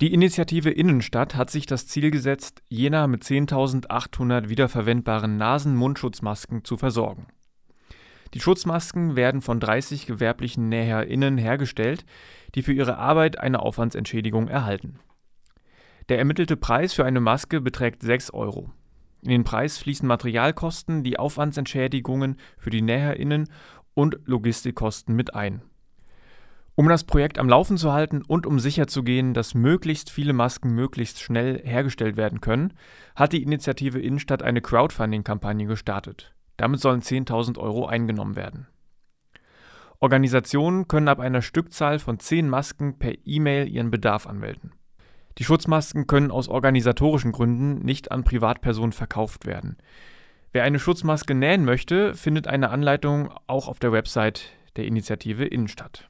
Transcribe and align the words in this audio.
Die 0.00 0.12
Initiative 0.12 0.70
Innenstadt 0.70 1.36
hat 1.36 1.50
sich 1.50 1.66
das 1.66 1.86
Ziel 1.86 2.10
gesetzt, 2.10 2.62
Jena 2.68 3.06
mit 3.06 3.22
10.800 3.22 4.48
wiederverwendbaren 4.48 5.36
Nasen-Mundschutzmasken 5.36 6.64
zu 6.64 6.76
versorgen. 6.76 7.28
Die 8.34 8.40
Schutzmasken 8.40 9.14
werden 9.14 9.40
von 9.40 9.60
30 9.60 10.06
gewerblichen 10.06 10.68
NäherInnen 10.68 11.38
hergestellt, 11.38 12.04
die 12.56 12.62
für 12.62 12.72
ihre 12.72 12.98
Arbeit 12.98 13.38
eine 13.38 13.60
Aufwandsentschädigung 13.60 14.48
erhalten. 14.48 14.98
Der 16.08 16.18
ermittelte 16.18 16.56
Preis 16.56 16.92
für 16.92 17.04
eine 17.04 17.20
Maske 17.20 17.60
beträgt 17.60 18.02
6 18.02 18.32
Euro. 18.32 18.72
In 19.22 19.30
den 19.30 19.44
Preis 19.44 19.78
fließen 19.78 20.08
Materialkosten, 20.08 21.04
die 21.04 21.20
Aufwandsentschädigungen 21.20 22.36
für 22.58 22.70
die 22.70 22.82
NäherInnen 22.82 23.48
und 23.94 24.18
Logistikkosten 24.24 25.14
mit 25.14 25.34
ein. 25.36 25.62
Um 26.76 26.88
das 26.88 27.04
Projekt 27.04 27.38
am 27.38 27.48
Laufen 27.48 27.76
zu 27.76 27.92
halten 27.92 28.22
und 28.22 28.46
um 28.46 28.58
sicherzugehen, 28.58 29.32
dass 29.32 29.54
möglichst 29.54 30.10
viele 30.10 30.32
Masken 30.32 30.74
möglichst 30.74 31.20
schnell 31.20 31.60
hergestellt 31.64 32.16
werden 32.16 32.40
können, 32.40 32.72
hat 33.14 33.32
die 33.32 33.44
Initiative 33.44 34.00
Innenstadt 34.00 34.42
eine 34.42 34.60
Crowdfunding-Kampagne 34.60 35.66
gestartet. 35.66 36.34
Damit 36.56 36.80
sollen 36.80 37.00
10.000 37.00 37.58
Euro 37.58 37.86
eingenommen 37.86 38.34
werden. 38.34 38.66
Organisationen 40.00 40.88
können 40.88 41.08
ab 41.08 41.20
einer 41.20 41.42
Stückzahl 41.42 42.00
von 42.00 42.18
10 42.18 42.48
Masken 42.48 42.98
per 42.98 43.12
E-Mail 43.24 43.68
ihren 43.68 43.92
Bedarf 43.92 44.26
anmelden. 44.26 44.72
Die 45.38 45.44
Schutzmasken 45.44 46.08
können 46.08 46.32
aus 46.32 46.48
organisatorischen 46.48 47.32
Gründen 47.32 47.84
nicht 47.84 48.10
an 48.10 48.24
Privatpersonen 48.24 48.92
verkauft 48.92 49.46
werden. 49.46 49.76
Wer 50.52 50.64
eine 50.64 50.78
Schutzmaske 50.80 51.34
nähen 51.34 51.64
möchte, 51.64 52.14
findet 52.14 52.48
eine 52.48 52.70
Anleitung 52.70 53.32
auch 53.46 53.68
auf 53.68 53.78
der 53.78 53.92
Website 53.92 54.50
der 54.76 54.86
Initiative 54.86 55.44
Innenstadt. 55.44 56.08